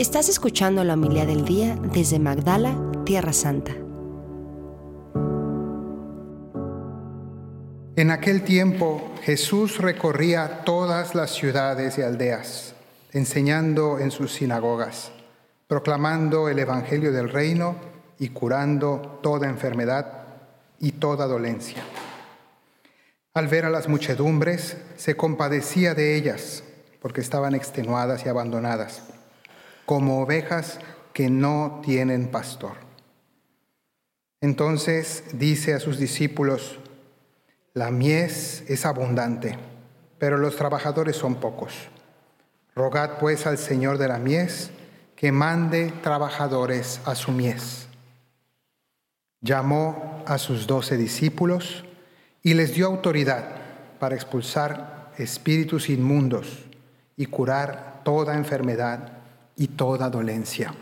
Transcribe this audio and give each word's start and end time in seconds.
Estás 0.00 0.30
escuchando 0.30 0.82
la 0.82 0.94
humildad 0.94 1.26
del 1.26 1.44
día 1.44 1.76
desde 1.92 2.18
Magdala, 2.18 2.74
Tierra 3.04 3.34
Santa. 3.34 3.72
En 7.96 8.10
aquel 8.10 8.42
tiempo 8.42 9.12
Jesús 9.20 9.76
recorría 9.76 10.64
todas 10.64 11.14
las 11.14 11.32
ciudades 11.32 11.98
y 11.98 12.02
aldeas, 12.02 12.72
enseñando 13.12 13.98
en 13.98 14.10
sus 14.10 14.32
sinagogas, 14.32 15.12
proclamando 15.66 16.48
el 16.48 16.58
Evangelio 16.60 17.12
del 17.12 17.28
reino 17.28 17.76
y 18.18 18.30
curando 18.30 19.20
toda 19.22 19.50
enfermedad 19.50 20.24
y 20.78 20.92
toda 20.92 21.26
dolencia. 21.26 21.82
Al 23.34 23.48
ver 23.48 23.66
a 23.66 23.70
las 23.70 23.86
muchedumbres, 23.86 24.78
se 24.96 25.14
compadecía 25.18 25.92
de 25.92 26.16
ellas, 26.16 26.64
porque 27.02 27.20
estaban 27.20 27.54
extenuadas 27.54 28.24
y 28.24 28.30
abandonadas, 28.30 29.02
como 29.86 30.22
ovejas 30.22 30.78
que 31.12 31.30
no 31.30 31.80
tienen 31.84 32.30
pastor. 32.30 32.76
Entonces 34.40 35.24
dice 35.32 35.74
a 35.74 35.80
sus 35.80 35.98
discípulos, 35.98 36.78
la 37.74 37.90
mies 37.90 38.64
es 38.68 38.86
abundante, 38.86 39.58
pero 40.18 40.38
los 40.38 40.56
trabajadores 40.56 41.16
son 41.16 41.36
pocos. 41.36 41.88
Rogad 42.74 43.18
pues 43.18 43.46
al 43.46 43.58
Señor 43.58 43.98
de 43.98 44.08
la 44.08 44.18
mies 44.18 44.70
que 45.14 45.32
mande 45.32 45.92
trabajadores 46.02 47.00
a 47.04 47.14
su 47.14 47.32
mies. 47.32 47.88
Llamó 49.42 50.24
a 50.26 50.38
sus 50.38 50.66
doce 50.66 50.96
discípulos 50.96 51.84
y 52.42 52.54
les 52.54 52.74
dio 52.74 52.86
autoridad 52.86 53.56
para 53.98 54.14
expulsar 54.14 55.12
espíritus 55.18 55.90
inmundos 55.90 56.64
y 57.16 57.26
curar 57.26 58.00
toda 58.02 58.34
enfermedad 58.34 59.19
y 59.60 59.68
toda 59.68 60.08
dolencia. 60.08 60.72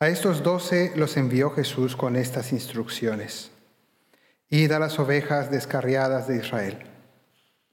A 0.00 0.08
estos 0.08 0.42
doce 0.42 0.92
los 0.96 1.16
envió 1.16 1.50
Jesús 1.50 1.94
con 1.94 2.16
estas 2.16 2.52
instrucciones. 2.52 3.52
Id 4.48 4.72
a 4.72 4.80
las 4.80 4.98
ovejas 4.98 5.48
descarriadas 5.48 6.26
de 6.26 6.38
Israel. 6.38 6.84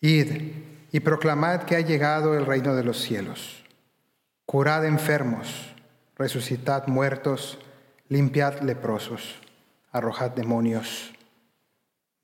Id 0.02 0.52
y 0.92 1.00
proclamad 1.00 1.64
que 1.64 1.76
ha 1.76 1.82
llegado 1.82 2.38
el 2.38 2.46
reino 2.46 2.76
de 2.76 2.84
los 2.84 3.02
cielos. 3.02 3.64
Curad 4.46 4.86
enfermos, 4.86 5.74
resucitad 6.16 6.86
muertos, 6.86 7.58
limpiad 8.10 8.62
leprosos, 8.62 9.42
arrojad 9.92 10.30
demonios. 10.30 11.12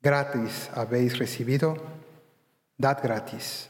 Gratis 0.00 0.70
habéis 0.76 1.18
recibido, 1.18 1.76
dad 2.78 3.00
gratis. 3.02 3.69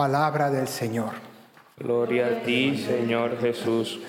Palabra 0.00 0.50
del 0.50 0.66
Señor. 0.66 1.10
Gloria 1.76 2.28
a 2.28 2.42
ti, 2.42 2.74
Señor 2.78 3.38
Jesús. 3.38 4.00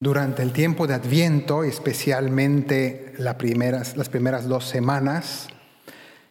Durante 0.00 0.42
el 0.42 0.52
tiempo 0.52 0.88
de 0.88 0.94
Adviento, 0.94 1.62
especialmente 1.62 3.14
las 3.16 3.36
primeras, 3.36 3.96
las 3.96 4.08
primeras 4.08 4.48
dos 4.48 4.64
semanas, 4.64 5.46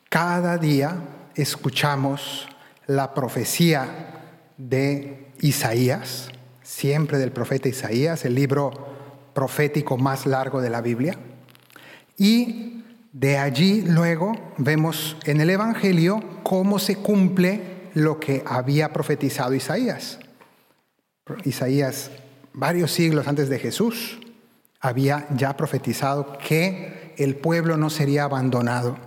cada 0.10 0.58
día 0.58 0.98
escuchamos 1.36 2.50
la 2.88 3.14
profecía 3.14 4.50
de 4.58 5.32
Isaías, 5.40 6.30
siempre 6.62 7.20
del 7.20 7.32
profeta 7.32 7.70
Isaías, 7.70 8.26
el 8.26 8.36
libro 8.36 8.74
profético 9.34 9.98
más 9.98 10.26
largo 10.26 10.60
de 10.60 10.70
la 10.70 10.82
Biblia. 10.82 11.18
Y 12.22 12.84
de 13.14 13.40
allí 13.40 13.82
luego 13.82 14.34
vemos 14.60 15.18
en 15.26 15.42
el 15.42 15.50
Evangelio 15.50 16.24
cómo 16.44 16.78
se 16.78 16.98
cumple 16.98 17.90
lo 17.96 18.20
que 18.20 18.44
había 18.46 18.94
profetizado 18.94 19.56
Isaías. 19.56 20.20
Isaías 21.46 22.12
varios 22.54 22.92
siglos 22.92 23.28
antes 23.28 23.50
de 23.50 23.58
Jesús, 23.58 24.20
había 24.80 25.26
ya 25.36 25.58
profetizado 25.58 26.38
que 26.38 27.16
el 27.18 27.38
pueblo 27.38 27.76
no 27.76 27.90
sería 27.90 28.26
abandonado, 28.26 29.00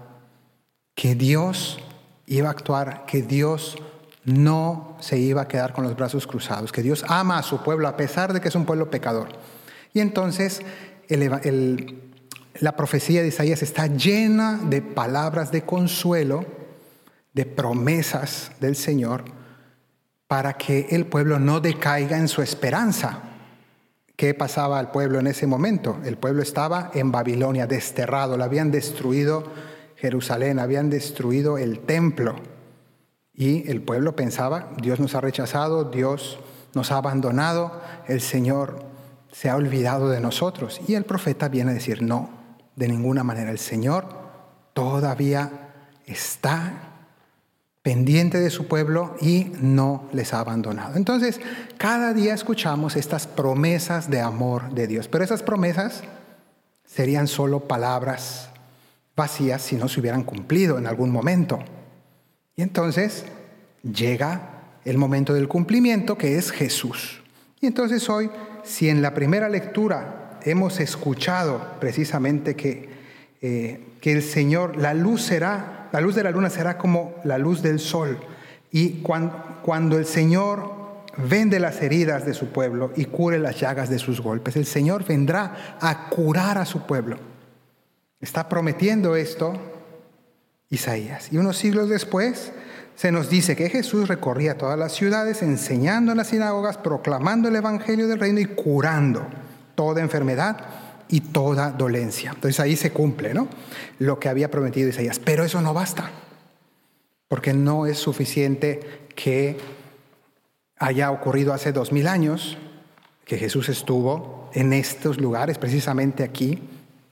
que 0.97 1.15
Dios 1.15 1.79
iba 2.27 2.49
a 2.49 2.51
actuar, 2.51 3.07
que 3.07 3.23
Dios 3.23 3.77
no 4.25 4.97
se 4.99 5.19
iba 5.19 5.43
a 5.43 5.49
quedar 5.49 5.73
con 5.73 5.85
los 5.85 5.95
brazos 5.95 6.27
cruzados, 6.27 6.73
que 6.73 6.83
Dios 6.83 7.05
ama 7.07 7.39
a 7.39 7.45
su 7.45 7.63
pueblo 7.63 7.87
a 7.87 7.97
pesar 7.97 8.33
de 8.33 8.41
que 8.41 8.49
es 8.49 8.57
un 8.57 8.67
pueblo 8.67 8.91
pecador. 8.91 9.29
Y 9.93 10.01
entonces 10.01 10.63
la 12.61 12.77
profecía 12.77 13.23
de 13.23 13.29
Isaías 13.29 13.63
está 13.63 13.87
llena 13.87 14.61
de 14.63 14.81
palabras 14.81 15.51
de 15.51 15.63
consuelo, 15.63 16.45
de 17.33 17.47
promesas 17.47 18.53
del 18.61 18.77
Señor, 18.77 19.25
para 20.29 20.55
que 20.55 20.87
el 20.91 21.07
pueblo 21.07 21.39
no 21.39 21.61
decaiga 21.61 22.17
en 22.17 22.29
su 22.29 22.43
esperanza. 22.43 23.21
¿Qué 24.17 24.35
pasaba 24.35 24.79
al 24.79 24.93
pueblo 24.93 25.19
en 25.19 25.27
ese 25.27 25.47
momento? 25.47 25.99
El 26.05 26.17
pueblo 26.17 26.43
estaba 26.43 26.93
en 26.95 27.11
Babilonia, 27.11 27.67
desterrado, 27.67 28.37
le 28.37 28.45
habían 28.45 28.71
destruido 28.71 29.45
Jerusalén, 29.97 30.61
habían 30.61 30.91
destruido 30.91 31.59
el 31.59 31.81
templo. 31.81 32.37
Y 33.33 33.69
el 33.69 33.83
pueblo 33.83 34.15
pensaba, 34.15 34.71
Dios 34.81 35.01
nos 35.01 35.17
ha 35.17 35.21
rechazado, 35.21 35.91
Dios 35.91 36.39
nos 36.75 36.93
ha 36.93 36.99
abandonado, 36.99 37.81
el 38.07 38.21
Señor 38.21 38.85
se 39.33 39.51
ha 39.51 39.57
olvidado 39.57 40.09
de 40.11 40.21
nosotros. 40.21 40.81
Y 40.87 40.95
el 40.95 41.05
profeta 41.05 41.49
viene 41.49 41.73
a 41.73 41.75
decir, 41.75 42.01
no, 42.03 42.44
de 42.77 42.89
ninguna 42.89 43.23
manera, 43.25 43.51
el 43.51 43.59
Señor 43.59 44.07
todavía 44.73 45.51
está 46.07 46.95
pendiente 47.83 48.41
de 48.41 48.51
su 48.51 48.67
pueblo 48.67 49.15
y 49.21 49.53
no 49.61 50.09
les 50.13 50.33
ha 50.33 50.41
abandonado. 50.41 50.97
Entonces, 50.97 51.41
cada 51.77 52.15
día 52.15 52.35
escuchamos 52.35 52.97
estas 52.97 53.27
promesas 53.27 54.11
de 54.11 54.21
amor 54.21 54.73
de 54.73 54.87
Dios, 54.87 55.07
pero 55.07 55.23
esas 55.23 55.43
promesas 55.43 56.03
serían 56.87 57.29
solo 57.29 57.61
palabras 57.61 58.49
vacías 59.15 59.63
si 59.63 59.77
no 59.77 59.89
se 59.89 60.01
hubieran 60.01 60.25
cumplido 60.25 60.79
en 60.79 60.87
algún 60.87 61.11
momento. 61.11 61.59
Y 62.57 62.63
entonces 62.63 63.25
llega 63.83 64.63
el 64.85 64.99
momento 64.99 65.35
del 65.35 65.49
cumplimiento 65.49 66.17
que 66.17 66.39
es 66.39 66.51
Jesús. 66.51 67.23
Y 67.61 67.67
entonces 67.67 68.09
hoy, 68.09 68.31
si 68.63 68.89
en 68.89 69.03
la 69.03 69.15
primera 69.15 69.49
lectura 69.49 70.24
hemos 70.45 70.81
escuchado 70.81 71.75
precisamente 71.81 72.55
que, 72.55 72.89
eh, 73.43 73.81
que 74.01 74.13
el 74.13 74.23
Señor, 74.23 74.77
la 74.77 74.95
luz 74.95 75.23
será 75.23 75.75
la 75.95 76.01
luz 76.01 76.17
de 76.17 76.25
la 76.25 76.33
luna 76.33 76.51
será 76.51 76.77
como 76.77 77.15
la 77.23 77.39
luz 77.39 77.63
del 77.63 77.79
sol. 77.79 78.19
Y 78.73 79.01
cuando, 79.03 79.97
el 79.97 80.07
Señor 80.07 80.73
vende 81.17 81.61
las 81.61 81.81
heridas 81.83 82.27
de 82.27 82.35
su 82.35 82.49
pueblo 82.49 82.91
y 82.97 83.05
cure 83.05 83.39
las 83.39 83.61
llagas 83.61 83.91
de 83.91 84.01
sus 84.01 84.21
golpes, 84.21 84.57
el 84.57 84.67
Señor 84.67 85.05
vendrá 85.05 85.77
a 85.81 86.09
curar 86.09 86.59
a 86.59 86.65
su 86.65 86.85
pueblo. 86.85 87.17
Está 88.21 88.49
prometiendo 88.49 89.15
esto 89.15 89.53
Isaías. 90.69 91.33
Y 91.33 91.37
unos 91.37 91.59
siglos 91.59 91.89
después 91.89 92.51
se 92.97 93.13
nos 93.13 93.31
dice 93.31 93.55
que 93.55 93.71
Jesús 93.71 94.09
recorría 94.09 94.59
todas 94.59 94.77
las 94.77 94.95
ciudades, 94.95 95.43
enseñando 95.43 96.11
en 96.11 96.19
las 96.19 96.27
sinagogas, 96.27 96.77
proclamando 96.77 97.47
el 97.47 97.55
Evangelio 97.55 98.09
del 98.09 98.19
reino 98.19 98.41
y 98.41 98.47
curando 98.47 99.25
toda 99.75 100.01
enfermedad 100.01 100.59
y 101.09 101.21
toda 101.21 101.71
dolencia. 101.71 102.33
Entonces 102.35 102.61
ahí 102.61 102.77
se 102.77 102.93
cumple, 102.93 103.35
¿no? 103.35 103.49
Lo 103.99 104.19
que 104.19 104.29
había 104.29 104.51
prometido 104.51 104.89
Isaías. 104.89 105.19
Pero 105.19 105.45
eso 105.45 105.61
no 105.61 105.75
basta, 105.75 106.11
porque 107.29 107.53
no 107.53 107.87
es 107.87 107.99
suficiente 107.99 109.07
que 109.15 109.59
haya 110.79 111.11
ocurrido 111.11 111.53
hace 111.53 111.73
dos 111.73 111.93
mil 111.93 112.09
años 112.09 112.59
que 113.25 113.39
Jesús 113.39 113.69
estuvo 113.69 114.51
en 114.53 114.73
estos 114.73 115.21
lugares, 115.21 115.59
precisamente 115.59 116.25
aquí, 116.25 116.63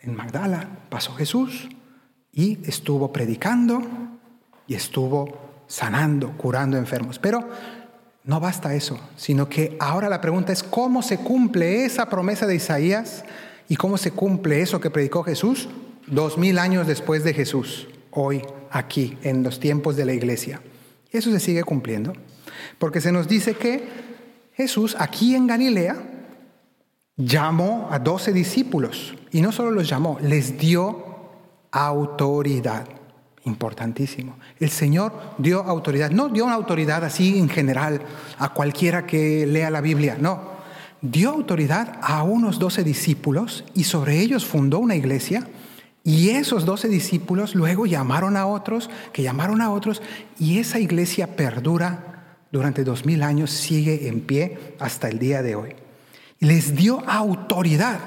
en 0.01 0.15
Magdala. 0.15 0.69
Pasó 0.91 1.15
Jesús 1.15 1.69
y 2.33 2.59
estuvo 2.69 3.13
predicando 3.13 3.83
y 4.67 4.75
estuvo 4.75 5.65
sanando, 5.67 6.33
curando 6.37 6.77
enfermos. 6.77 7.19
Pero 7.19 7.49
no 8.25 8.41
basta 8.41 8.75
eso, 8.75 8.99
sino 9.17 9.49
que 9.49 9.77
ahora 9.81 10.09
la 10.09 10.21
pregunta 10.21 10.53
es 10.53 10.63
cómo 10.63 11.03
se 11.03 11.19
cumple 11.19 11.85
esa 11.85 12.07
promesa 12.07 12.47
de 12.47 12.55
Isaías 12.55 13.25
¿Y 13.73 13.77
cómo 13.77 13.97
se 13.97 14.11
cumple 14.11 14.61
eso 14.61 14.83
que 14.83 14.91
predicó 14.91 15.23
Jesús? 15.23 15.67
Dos 16.07 16.37
mil 16.37 16.59
años 16.59 16.87
después 16.87 17.25
de 17.25 17.33
Jesús, 17.33 17.89
hoy, 18.11 18.43
aquí, 18.71 19.17
en 19.23 19.43
los 19.43 19.61
tiempos 19.61 19.97
de 19.97 20.05
la 20.05 20.13
iglesia. 20.13 20.61
Eso 21.11 21.31
se 21.31 21.41
sigue 21.41 21.65
cumpliendo, 21.65 22.13
porque 22.79 23.01
se 23.01 23.13
nos 23.13 23.29
dice 23.29 23.55
que 23.55 23.89
Jesús 24.53 24.95
aquí 24.99 25.35
en 25.35 25.47
Galilea 25.47 25.97
llamó 27.17 27.89
a 27.91 27.99
doce 27.99 28.35
discípulos, 28.35 29.15
y 29.31 29.41
no 29.41 29.53
solo 29.53 29.71
los 29.71 29.89
llamó, 29.89 30.19
les 30.21 30.59
dio 30.59 31.05
autoridad. 31.71 32.87
Importantísimo. 33.45 34.37
El 34.61 34.71
Señor 34.71 35.13
dio 35.39 35.63
autoridad, 35.63 36.11
no 36.11 36.29
dio 36.29 36.45
una 36.45 36.55
autoridad 36.55 37.05
así 37.05 37.39
en 37.39 37.49
general 37.49 38.01
a 38.39 38.51
cualquiera 38.51 39.05
que 39.05 39.47
lea 39.47 39.71
la 39.71 39.81
Biblia, 39.81 40.17
no 40.21 40.53
dio 41.01 41.31
autoridad 41.31 41.99
a 42.01 42.23
unos 42.23 42.61
doce 42.61 42.85
discípulos 42.85 43.65
y 43.75 43.85
sobre 43.85 44.21
ellos 44.21 44.47
fundó 44.47 44.79
una 44.79 44.95
iglesia 44.95 45.49
Y 46.05 46.31
esos 46.31 46.65
doce 46.65 46.89
discípulos 46.89 47.55
luego 47.55 47.87
llamaron 47.87 48.37
a 48.37 48.47
otros, 48.47 48.91
que 49.13 49.23
llamaron 49.23 49.61
a 49.61 49.71
otros, 49.71 50.03
y 50.39 50.59
esa 50.59 50.81
iglesia 50.81 51.37
perdura 51.37 52.37
durante 52.51 52.83
dos 52.83 53.07
mil 53.07 53.23
años, 53.23 53.51
sigue 53.51 54.09
en 54.09 54.21
pie 54.21 54.75
hasta 54.81 55.09
el 55.09 55.21
día 55.21 55.43
de 55.43 55.55
hoy. 55.55 55.77
Les 56.41 56.75
dio 56.75 57.09
autoridad 57.09 58.01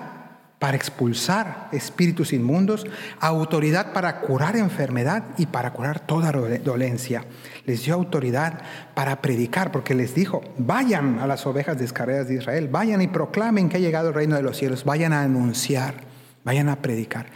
para 0.66 0.78
expulsar 0.78 1.70
espíritus 1.74 2.34
inmundos, 2.34 2.88
autoridad 3.20 3.94
para 3.94 4.22
curar 4.22 4.56
enfermedad 4.56 5.24
y 5.38 5.46
para 5.46 5.72
curar 5.74 6.00
toda 6.00 6.32
dolencia. 6.32 7.24
Les 7.68 7.86
dio 7.86 7.94
autoridad 7.94 8.64
para 8.96 9.22
predicar, 9.22 9.72
porque 9.72 9.94
les 9.94 10.16
dijo, 10.16 10.42
vayan 10.58 11.20
a 11.20 11.28
las 11.28 11.46
ovejas 11.46 11.78
descarriadas 11.78 12.30
de 12.30 12.38
Israel, 12.38 12.68
vayan 12.68 13.00
y 13.04 13.08
proclamen 13.08 13.70
que 13.70 13.78
ha 13.78 13.80
llegado 13.80 14.08
el 14.08 14.16
reino 14.16 14.36
de 14.36 14.42
los 14.42 14.58
cielos, 14.58 14.86
vayan 14.86 15.14
a 15.14 15.22
anunciar, 15.22 15.98
vayan 16.44 16.68
a 16.70 16.78
predicar. 16.78 17.28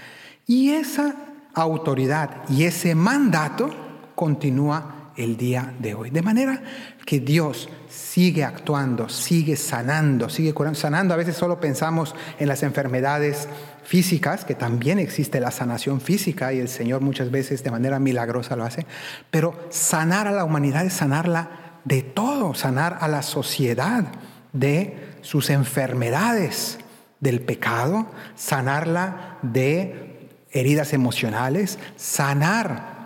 Y 0.48 0.72
esa 0.72 1.14
autoridad 1.54 2.50
y 2.50 2.64
ese 2.64 2.96
mandato 2.96 3.70
continúa 4.16 4.99
el 5.18 5.38
día 5.38 5.74
de 5.80 5.94
hoy. 5.94 6.10
De 6.10 6.22
manera 6.22 6.62
que 7.06 7.20
Dios 7.20 7.70
sigue 7.90 8.44
actuando, 8.44 9.10
sigue 9.10 9.56
sanando, 9.56 10.30
sigue 10.30 10.54
curando. 10.54 10.80
Sanando, 10.80 11.14
a 11.14 11.18
veces 11.18 11.36
solo 11.36 11.60
pensamos 11.60 12.16
en 12.40 12.48
las 12.48 12.64
enfermedades 12.64 13.48
físicas, 13.84 14.46
que 14.46 14.56
también 14.56 15.00
existe 15.00 15.40
la 15.40 15.52
sanación 15.52 16.02
física 16.02 16.54
y 16.54 16.60
el 16.60 16.70
Señor 16.70 17.02
muchas 17.02 17.32
veces 17.32 17.64
de 17.64 17.72
manera 17.72 18.00
milagrosa 18.00 18.56
lo 18.56 18.64
hace, 18.64 18.86
pero 19.32 19.68
sanar 19.70 20.28
a 20.28 20.32
la 20.32 20.46
humanidad 20.46 20.86
es 20.86 20.94
sanarla 20.94 21.80
de 21.86 22.04
todo, 22.04 22.54
sanar 22.54 22.98
a 23.02 23.08
la 23.08 23.24
sociedad 23.24 24.06
de 24.54 25.18
sus 25.22 25.50
enfermedades, 25.50 26.80
del 27.20 27.42
pecado, 27.42 28.08
sanarla 28.36 29.38
de 29.42 30.30
heridas 30.52 30.94
emocionales, 30.94 31.80
sanar 31.96 32.99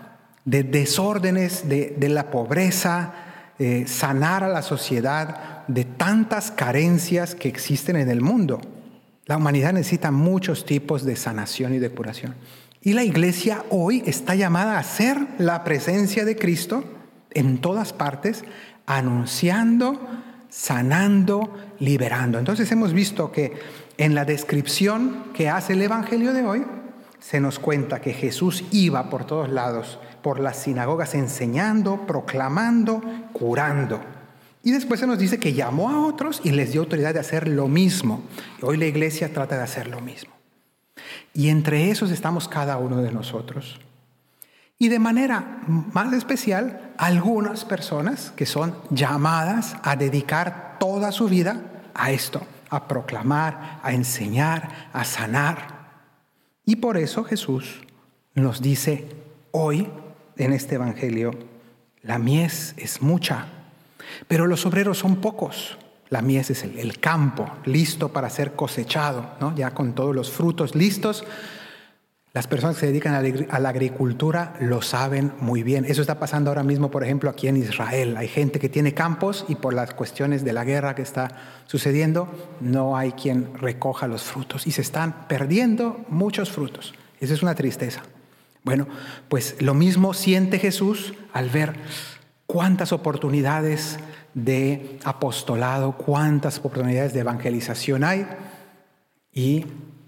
de 0.44 0.62
desórdenes 0.62 1.68
de, 1.68 2.08
la 2.08 2.30
pobreza, 2.30 3.12
eh, 3.58 3.84
sanar 3.86 4.44
a 4.44 4.48
la 4.48 4.62
sociedad 4.62 5.66
de 5.68 5.84
tantas 5.84 6.50
carencias 6.50 7.34
que 7.34 7.48
existen 7.48 7.96
en 7.96 8.10
el 8.10 8.20
mundo. 8.20 8.60
La 9.26 9.38
humanidad 9.38 9.72
necesita 9.72 10.10
muchos 10.10 10.66
tipos 10.66 11.04
de 11.04 11.16
sanación 11.16 11.74
y 11.74 11.78
de 11.78 11.90
curación. 11.90 12.34
Y 12.82 12.92
la 12.92 13.04
iglesia 13.04 13.64
hoy 13.70 14.02
está 14.04 14.34
llamada 14.34 14.78
a 14.78 14.82
ser 14.82 15.16
la 15.38 15.64
presencia 15.64 16.26
de 16.26 16.36
Cristo 16.36 16.84
en 17.30 17.58
todas 17.58 17.94
partes, 17.94 18.44
anunciando, 18.84 19.98
sanando, 20.50 21.54
liberando. 21.78 22.38
Entonces 22.38 22.70
hemos 22.70 22.92
visto 22.92 23.32
que 23.32 23.54
en 23.96 24.14
la 24.14 24.26
descripción 24.26 25.32
que 25.32 25.48
hace 25.48 25.72
el 25.72 25.80
Evangelio 25.80 26.34
de 26.34 26.44
hoy, 26.44 26.64
se 27.24 27.40
nos 27.40 27.58
cuenta 27.58 28.02
que 28.02 28.12
Jesús 28.12 28.64
iba 28.70 29.08
por 29.08 29.24
todos 29.24 29.48
lados, 29.48 29.98
por 30.20 30.40
las 30.40 30.58
sinagogas, 30.58 31.14
enseñando, 31.14 32.06
proclamando, 32.06 33.02
curando. 33.32 33.98
Y 34.62 34.72
después 34.72 35.00
se 35.00 35.06
nos 35.06 35.18
dice 35.18 35.38
que 35.38 35.54
llamó 35.54 35.88
a 35.88 36.04
otros 36.06 36.42
y 36.44 36.50
les 36.50 36.72
dio 36.72 36.82
autoridad 36.82 37.14
de 37.14 37.20
hacer 37.20 37.48
lo 37.48 37.66
mismo. 37.66 38.22
hoy 38.60 38.76
la 38.76 38.84
iglesia 38.84 39.32
trata 39.32 39.56
de 39.56 39.62
hacer 39.62 39.88
lo 39.88 40.02
mismo. 40.02 40.34
Y 41.32 41.48
entre 41.48 41.90
esos 41.90 42.10
estamos 42.10 42.46
cada 42.46 42.76
uno 42.76 43.00
de 43.00 43.10
nosotros. 43.10 43.80
Y 44.78 44.88
de 44.90 44.98
manera 44.98 45.62
más 45.66 46.12
especial, 46.12 46.92
algunas 46.98 47.64
personas 47.64 48.32
que 48.36 48.44
son 48.44 48.74
llamadas 48.90 49.76
a 49.82 49.96
dedicar 49.96 50.76
toda 50.78 51.10
su 51.10 51.26
vida 51.28 51.62
a 51.94 52.10
esto, 52.10 52.46
a 52.68 52.86
proclamar, 52.86 53.80
a 53.82 53.94
enseñar, 53.94 54.90
a 54.92 55.04
sanar, 55.04 55.73
y 56.64 56.76
por 56.76 56.96
eso 56.96 57.24
Jesús 57.24 57.80
nos 58.34 58.60
dice 58.60 59.06
hoy 59.50 59.88
en 60.36 60.52
este 60.52 60.76
Evangelio, 60.76 61.32
la 62.02 62.18
mies 62.18 62.74
es 62.76 63.00
mucha, 63.02 63.46
pero 64.28 64.46
los 64.46 64.66
obreros 64.66 64.98
son 64.98 65.16
pocos. 65.16 65.78
La 66.10 66.22
mies 66.22 66.50
es 66.50 66.62
el, 66.62 67.00
campo 67.00 67.50
listo 67.64 68.10
para 68.10 68.30
ser 68.30 68.52
cosechado, 68.52 69.32
¿no? 69.40 69.54
ya 69.56 69.72
con 69.72 69.94
todos 69.94 70.14
los 70.14 70.30
frutos 70.30 70.74
listos. 70.74 71.24
Las 72.34 72.48
personas 72.48 72.74
que 72.74 72.80
se 72.80 72.86
dedican 72.88 73.14
a 73.14 73.60
la 73.60 73.68
agricultura 73.68 74.54
lo 74.58 74.82
saben 74.82 75.32
muy 75.38 75.62
bien. 75.62 75.84
Eso 75.84 76.00
está 76.00 76.18
pasando 76.18 76.50
ahora 76.50 76.64
mismo, 76.64 76.90
por 76.90 77.04
ejemplo, 77.04 77.30
aquí 77.30 77.46
en 77.46 77.56
Israel. 77.56 78.16
Hay 78.16 78.26
gente 78.26 78.58
que 78.58 78.68
tiene 78.68 78.92
campos 78.92 79.44
y 79.46 79.54
por 79.54 79.72
las 79.72 79.94
cuestiones 79.94 80.44
de 80.44 80.52
la 80.52 80.64
guerra 80.64 80.96
que 80.96 81.02
está 81.02 81.28
sucediendo, 81.66 82.28
no 82.60 82.96
hay 82.96 83.12
quien 83.12 83.54
recoja 83.54 84.08
los 84.08 84.24
frutos 84.24 84.66
y 84.66 84.72
se 84.72 84.82
están 84.82 85.28
perdiendo 85.28 86.04
muchos 86.08 86.50
frutos. 86.50 86.92
Esa 87.20 87.34
es 87.34 87.42
una 87.44 87.54
tristeza. 87.54 88.02
Bueno, 88.64 88.88
pues 89.28 89.54
lo 89.62 89.74
mismo 89.74 90.12
siente 90.12 90.58
Jesús 90.58 91.14
al 91.32 91.50
ver 91.50 91.74
cuántas 92.48 92.92
oportunidades 92.92 94.00
de 94.34 94.98
apostolado, 95.04 95.92
cuántas 95.92 96.58
oportunidades 96.58 97.14
de 97.14 97.20
evangelización 97.20 98.02
hay 98.02 98.26
y 99.32 99.66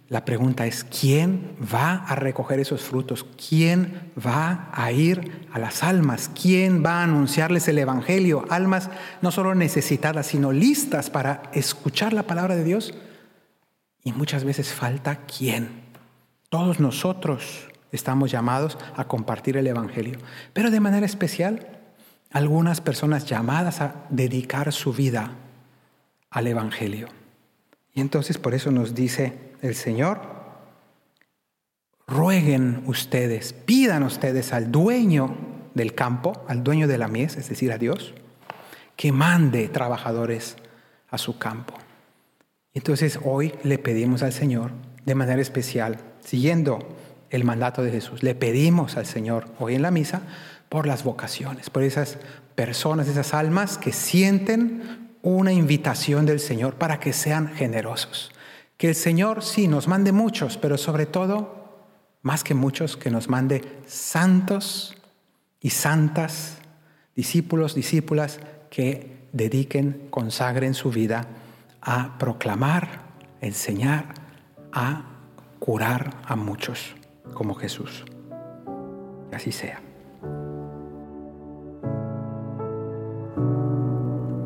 la 0.08 0.24
pregunta 0.24 0.66
es, 0.66 0.84
¿quién 0.84 1.56
va 1.74 1.94
a 1.94 2.14
recoger 2.14 2.60
esos 2.60 2.82
frutos? 2.82 3.26
¿Quién 3.48 4.12
va 4.24 4.70
a 4.72 4.92
ir 4.92 5.48
a 5.52 5.58
las 5.58 5.82
almas? 5.82 6.30
¿Quién 6.40 6.84
va 6.84 7.00
a 7.00 7.04
anunciarles 7.04 7.66
el 7.66 7.78
Evangelio? 7.78 8.44
Almas 8.48 8.88
no 9.20 9.32
solo 9.32 9.56
necesitadas, 9.56 10.28
sino 10.28 10.52
listas 10.52 11.10
para 11.10 11.42
escuchar 11.52 12.12
la 12.12 12.22
palabra 12.22 12.54
de 12.54 12.62
Dios. 12.62 12.94
Y 14.04 14.12
muchas 14.12 14.44
veces 14.44 14.72
falta 14.72 15.22
quién. 15.26 15.82
Todos 16.50 16.78
nosotros 16.78 17.66
estamos 17.90 18.30
llamados 18.30 18.78
a 18.96 19.08
compartir 19.08 19.56
el 19.56 19.66
Evangelio, 19.66 20.18
pero 20.52 20.70
de 20.70 20.78
manera 20.78 21.06
especial 21.06 21.66
algunas 22.30 22.80
personas 22.80 23.26
llamadas 23.26 23.80
a 23.80 24.04
dedicar 24.10 24.72
su 24.72 24.92
vida 24.92 25.32
al 26.30 26.46
Evangelio. 26.46 27.08
Y 27.92 28.00
entonces 28.00 28.38
por 28.38 28.54
eso 28.54 28.70
nos 28.70 28.94
dice 28.94 29.46
el 29.66 29.74
Señor, 29.74 30.20
rueguen 32.06 32.82
ustedes, 32.86 33.52
pidan 33.52 34.02
ustedes 34.02 34.52
al 34.52 34.70
dueño 34.70 35.36
del 35.74 35.94
campo, 35.94 36.44
al 36.48 36.64
dueño 36.64 36.88
de 36.88 36.98
la 36.98 37.08
mies, 37.08 37.36
es 37.36 37.48
decir, 37.48 37.72
a 37.72 37.78
Dios, 37.78 38.14
que 38.96 39.12
mande 39.12 39.68
trabajadores 39.68 40.56
a 41.10 41.18
su 41.18 41.38
campo. 41.38 41.74
Entonces 42.72 43.18
hoy 43.24 43.54
le 43.62 43.78
pedimos 43.78 44.22
al 44.22 44.32
Señor 44.32 44.70
de 45.04 45.14
manera 45.14 45.40
especial, 45.40 45.98
siguiendo 46.20 46.78
el 47.30 47.44
mandato 47.44 47.82
de 47.82 47.90
Jesús, 47.90 48.22
le 48.22 48.34
pedimos 48.34 48.96
al 48.96 49.06
Señor 49.06 49.46
hoy 49.58 49.74
en 49.74 49.82
la 49.82 49.90
misa 49.90 50.22
por 50.68 50.86
las 50.86 51.04
vocaciones, 51.04 51.70
por 51.70 51.82
esas 51.82 52.18
personas, 52.54 53.08
esas 53.08 53.34
almas 53.34 53.78
que 53.78 53.92
sienten 53.92 55.06
una 55.22 55.52
invitación 55.52 56.26
del 56.26 56.40
Señor 56.40 56.74
para 56.74 57.00
que 57.00 57.12
sean 57.12 57.48
generosos, 57.48 58.30
que 58.76 58.88
el 58.88 58.94
Señor 58.94 59.42
sí 59.42 59.68
nos 59.68 59.88
mande 59.88 60.12
muchos, 60.12 60.58
pero 60.58 60.76
sobre 60.76 61.06
todo, 61.06 61.66
más 62.22 62.44
que 62.44 62.54
muchos, 62.54 62.96
que 62.96 63.10
nos 63.10 63.28
mande 63.28 63.80
santos 63.86 64.94
y 65.60 65.70
santas, 65.70 66.58
discípulos, 67.14 67.74
discípulas 67.74 68.40
que 68.70 69.28
dediquen, 69.32 70.08
consagren 70.10 70.74
su 70.74 70.90
vida 70.90 71.26
a 71.80 72.18
proclamar, 72.18 73.00
enseñar, 73.40 74.14
a 74.72 75.04
curar 75.58 76.10
a 76.26 76.36
muchos, 76.36 76.94
como 77.32 77.54
Jesús. 77.54 78.04
así 79.32 79.52
sea. 79.52 79.80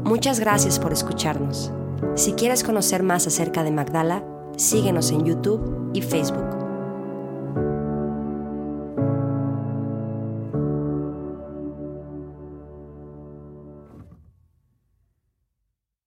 Muchas 0.04 0.40
gracias 0.40 0.78
por 0.78 0.92
escucharnos. 0.92 1.72
Si 2.14 2.32
quieres 2.32 2.64
conocer 2.64 3.02
más 3.02 3.26
acerca 3.26 3.62
de 3.62 3.70
Magdala, 3.70 4.24
síguenos 4.56 5.10
en 5.10 5.24
YouTube 5.24 5.90
y 5.94 6.02
Facebook. 6.02 6.59